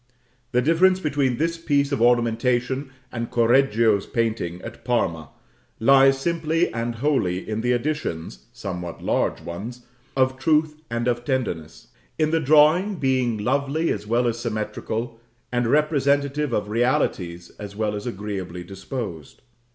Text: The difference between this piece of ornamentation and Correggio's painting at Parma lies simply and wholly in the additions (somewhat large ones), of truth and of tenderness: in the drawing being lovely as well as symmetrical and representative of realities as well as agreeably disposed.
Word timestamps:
The 0.51 0.63
difference 0.63 0.99
between 0.99 1.37
this 1.37 1.59
piece 1.59 1.91
of 1.91 2.01
ornamentation 2.01 2.89
and 3.11 3.29
Correggio's 3.29 4.07
painting 4.07 4.59
at 4.63 4.83
Parma 4.83 5.29
lies 5.79 6.17
simply 6.17 6.73
and 6.73 6.95
wholly 6.95 7.47
in 7.47 7.61
the 7.61 7.73
additions 7.73 8.47
(somewhat 8.51 9.03
large 9.03 9.41
ones), 9.41 9.85
of 10.17 10.39
truth 10.39 10.81
and 10.89 11.07
of 11.07 11.23
tenderness: 11.23 11.89
in 12.17 12.31
the 12.31 12.39
drawing 12.39 12.95
being 12.95 13.37
lovely 13.37 13.91
as 13.91 14.07
well 14.07 14.25
as 14.27 14.39
symmetrical 14.39 15.19
and 15.51 15.67
representative 15.67 16.51
of 16.51 16.67
realities 16.67 17.51
as 17.59 17.75
well 17.75 17.93
as 17.93 18.07
agreeably 18.07 18.63
disposed. 18.63 19.43